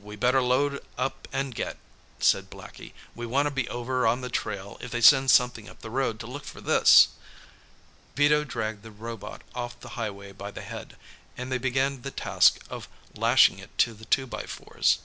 "We 0.00 0.16
better 0.16 0.42
load 0.42 0.84
up 0.96 1.28
an' 1.32 1.50
get," 1.50 1.76
said 2.18 2.50
Blackie. 2.50 2.94
"We 3.14 3.26
wanna 3.26 3.52
be 3.52 3.68
over 3.68 4.08
on 4.08 4.22
the 4.22 4.28
trail 4.28 4.76
if 4.80 4.90
they 4.90 5.00
send 5.00 5.30
somethin' 5.30 5.68
up 5.68 5.82
the 5.82 5.88
road 5.88 6.18
to 6.18 6.26
look 6.26 6.42
for 6.44 6.60
this." 6.60 7.10
Vito 8.16 8.42
dragged 8.42 8.82
the 8.82 8.90
robot 8.90 9.42
off 9.54 9.78
the 9.78 9.90
highway 9.90 10.32
by 10.32 10.50
the 10.50 10.62
head, 10.62 10.96
and 11.36 11.52
they 11.52 11.58
began 11.58 12.02
the 12.02 12.10
task 12.10 12.58
of 12.68 12.88
lashing 13.14 13.60
it 13.60 13.78
to 13.78 13.94
the 13.94 14.04
two 14.06 14.26
by 14.26 14.42
fours. 14.46 14.98